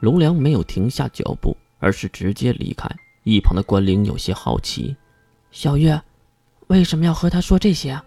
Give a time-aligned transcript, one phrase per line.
[0.00, 2.88] 龙良没有停下脚步，而是直接离开。
[3.24, 4.96] 一旁的关灵有些好奇
[5.50, 6.00] ：“小月，
[6.68, 8.00] 为什么要和他说这些？”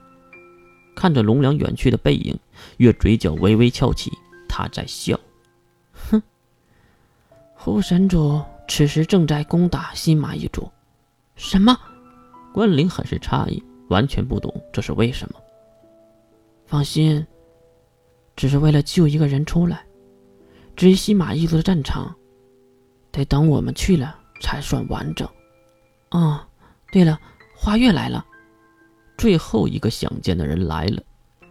[0.96, 2.38] 看着龙良远去的背影，
[2.78, 4.12] 月嘴角微微翘起，
[4.48, 5.20] 他在笑
[5.94, 6.22] ：“哼，
[7.56, 10.70] 护神主此时正在攻打新马一族。”
[11.36, 11.78] 什么？
[12.54, 15.40] 关灵很是诧异，完全不懂这是为什么。
[16.66, 17.26] 放心，
[18.36, 19.86] 只是为了救一个人出来。
[20.76, 22.16] 至于西马一族的战场，
[23.12, 25.28] 得等我们去了才算完整。
[26.12, 26.40] 哦，
[26.92, 27.20] 对了，
[27.56, 28.26] 花月来了。
[29.18, 31.04] 最后一个想见的人来了，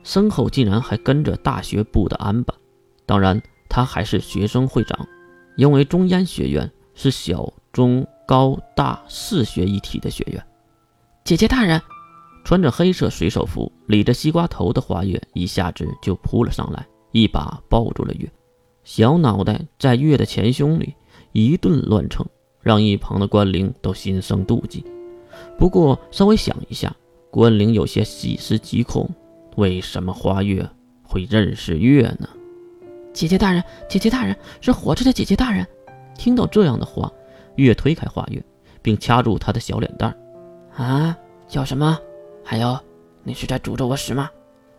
[0.02, 2.55] 身后竟然还跟着大学部的安巴。
[3.06, 5.06] 当然，他还是学生会长，
[5.56, 10.45] 因为中烟学院是小、中、高、大四学一体的学院。
[11.23, 11.80] 姐姐大人，
[12.45, 18.28] 穿着黑色水手服、理着西瓜头的花月一下子就扑了上来，一把抱住了月。
[18.84, 20.95] 小脑袋在月的前胸里
[21.33, 22.27] 一顿乱蹭，
[22.61, 24.84] 让一旁的关灵都心生妒忌。
[25.59, 26.95] 不过稍微想一下，
[27.31, 29.08] 关灵有些细思极恐：
[29.56, 30.69] 为什么花月
[31.03, 32.28] 会认识月呢？
[33.12, 35.67] 姐姐大人，姐姐大人是活着的姐姐大人。
[36.17, 37.12] 听到这样的话，
[37.56, 38.42] 月推开花月，
[38.83, 40.17] 并掐住他的小脸蛋。
[40.75, 41.17] 啊，
[41.48, 41.98] 叫什么？
[42.45, 42.78] 还有，
[43.23, 44.31] 你是在诅咒我死吗？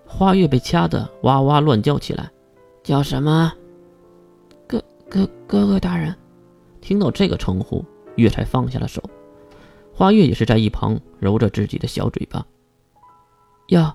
[0.06, 2.30] 花月被掐得哇哇乱叫起来。
[2.84, 3.54] 叫什么？
[5.12, 6.16] 哥哥哥大人。
[6.80, 7.84] 听到这个称呼，
[8.16, 9.04] 月才放下了手。
[9.94, 12.46] 花月也是在一旁揉着自己的小嘴巴。
[13.68, 13.94] 呀，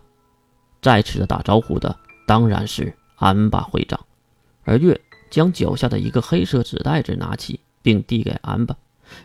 [0.83, 3.98] 再次的打招呼的当然是安巴会长，
[4.64, 5.00] 而月
[5.31, 8.77] 将脚下的一个黑色纸袋子拿起，并递给安巴。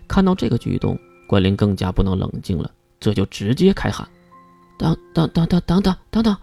[0.08, 0.98] 看到这个举动，
[1.28, 4.08] 关林更加不能冷静了，这就直接开喊
[4.80, 6.38] ：“等等等等等等等等！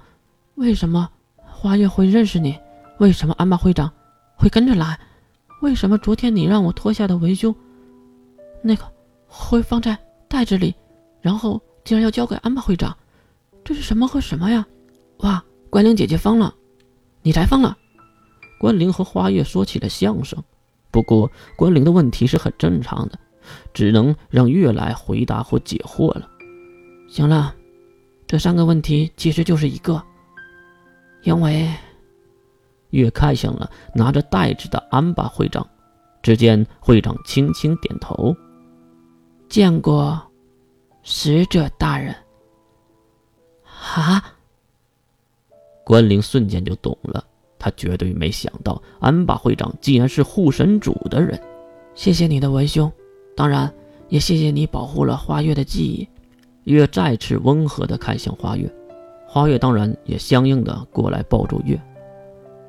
[0.57, 2.55] 为什么花月会认识你？
[2.99, 3.91] 为什么安巴会长
[4.37, 4.99] 会跟着来？
[5.61, 7.55] 为什么昨天你让我脱下的文胸，
[8.63, 8.85] 那个
[9.27, 9.97] 会放在……”
[10.31, 10.75] 袋子里，
[11.23, 12.95] 然后竟然要交给安巴会长，
[13.65, 14.67] 这是什么和什么呀？
[15.21, 16.55] 哇，关灵姐姐疯了，
[17.23, 17.75] 你才疯了！
[18.61, 20.39] 关灵和花月说起了相声，
[20.91, 23.19] 不过关灵的问题是很正常的，
[23.73, 26.29] 只能让月来回答或解惑了。
[27.09, 27.55] 行了，
[28.27, 30.03] 这三个问题其实就是一个，
[31.23, 31.67] 因为
[32.91, 35.67] 月看向了拿着袋子的安巴会长，
[36.23, 38.35] 只见会长轻轻点头。
[39.49, 40.21] 见过
[41.03, 42.15] 使者大人。
[43.95, 44.35] 啊！
[45.85, 47.25] 关灵瞬间就懂了，
[47.59, 51.41] 他绝对没想到安巴会长竟然是护神主的人。
[51.95, 52.93] 谢谢你的文兄，
[53.35, 53.73] 当然
[54.09, 56.07] 也谢谢你保护了花月的记忆。
[56.65, 58.71] 月再次温和地看向花月，
[59.27, 61.81] 花月当然也相应的过来抱住月。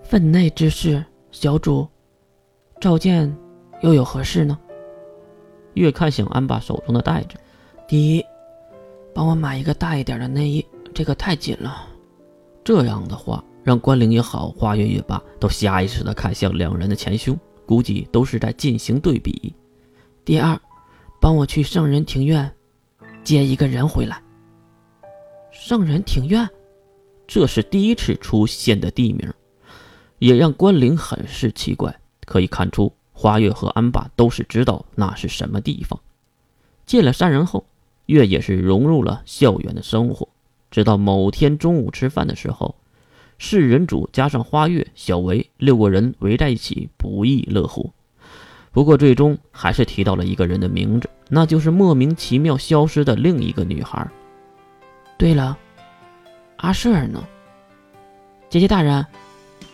[0.10, 1.88] 分内之事，小主
[2.82, 3.32] 召见
[3.84, 4.58] 又有何事呢？
[5.76, 7.36] 月看向安巴手中的袋子，
[7.88, 8.26] 第一，
[9.14, 10.66] 帮我买一个大一点的内衣，
[10.96, 11.88] 这个太紧了。
[12.64, 19.54] 这样的话，让关灵也好，花月也罢，都下意识的看向两人的前胸，估计都是在进行对比。
[20.26, 20.60] 第二，
[21.22, 22.52] 帮我去圣人庭院
[23.24, 24.20] 接一个人回来。
[25.52, 26.50] 圣人庭院，
[27.28, 29.32] 这是第一次出现的地名，
[30.20, 32.00] 也让关灵很是奇怪。
[32.26, 32.94] 可以看出。
[33.12, 36.00] 花月和安爸都是知道那是什么地方。
[36.86, 37.66] 见了三人后，
[38.06, 40.30] 月也是融入了校园的生活。
[40.72, 42.76] 直到某天中午吃饭的时候，
[43.38, 47.92] 四人组加上花月、小维六个人围在一起，不亦乐乎。
[48.72, 54.10] 不过最终还是提到了一个人的名字，那就是莫名其妙消失的另一个女孩。
[55.18, 55.58] 对了，
[56.56, 57.22] 阿舍尔呢？
[58.50, 59.06] 姐姐大人，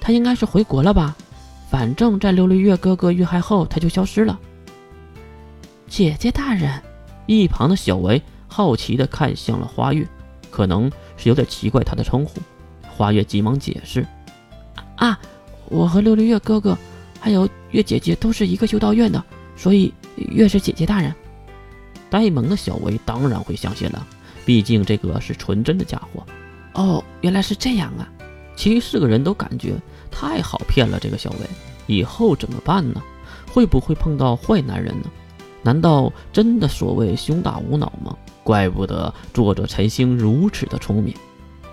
[0.06, 1.16] 她应该是回国了吧？
[1.68, 4.40] 反正，在琉璃月哥哥遇害后，他就消失了。
[5.88, 6.80] 姐姐大人，
[7.26, 10.08] 一旁的小维好奇地看向了花月，
[10.52, 12.40] 可能是有点奇怪他的称呼。
[12.88, 14.06] 花月急忙解释
[14.98, 15.20] ：“啊，
[15.70, 16.78] 我和琉璃月哥哥，
[17.20, 19.24] 还有月姐姐都是一个修道院的，
[19.58, 21.12] 所以月是姐姐大人。”
[22.12, 24.06] 呆萌的小维当然会相信了，
[24.46, 26.24] 毕竟这个是纯真的家伙。
[26.74, 28.08] 哦，原来是这样啊！
[28.56, 29.76] 其余四个人都感觉。
[30.12, 31.40] 太好骗了，这个小薇，
[31.88, 33.02] 以后怎么办呢？
[33.52, 35.10] 会不会碰到坏男人呢？
[35.62, 38.16] 难道真的所谓胸大无脑吗？
[38.44, 41.14] 怪不得作者陈星如此的聪明。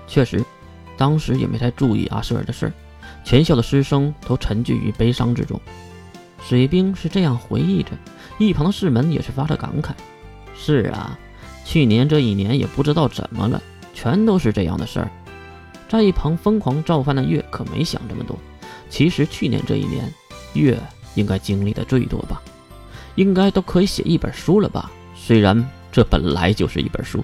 [0.09, 0.45] 确实，
[0.97, 2.73] 当时也没太注意阿舍尔的事儿，
[3.23, 5.61] 全校的师生都沉寂于悲伤之中。
[6.43, 7.91] 水兵是这样回忆着，
[8.39, 9.91] 一旁的士门也是发着感慨：
[10.57, 11.17] 是啊，
[11.65, 13.63] 去年这一年也不知道怎么了，
[13.95, 15.11] 全都是这样的事儿。
[15.93, 18.35] 在一旁疯狂造饭的月可没想这么多。
[18.89, 20.11] 其实去年这一年，
[20.55, 20.81] 月
[21.17, 22.41] 应该经历的最多吧？
[23.15, 24.91] 应该都可以写一本书了吧？
[25.15, 27.23] 虽然这本来就是一本书，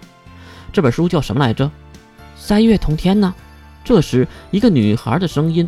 [0.71, 1.71] 这本书叫什么来着？
[2.37, 3.35] 三月同天呢？
[3.83, 5.67] 这时，一个女孩的声音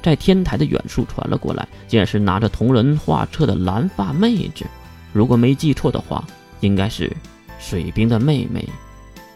[0.00, 4.64] 在天台的远处传了过来，竟然是拿着同人画册的蓝发妹子。
[5.12, 6.24] 如果没记错的话，
[6.60, 7.12] 应该是
[7.58, 8.64] 水兵的妹妹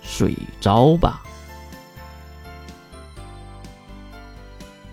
[0.00, 1.20] 水昭吧。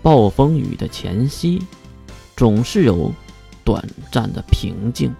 [0.08, 1.62] 暴风雨的前夕，
[2.34, 3.12] 总是有
[3.62, 5.14] 短暂的平静。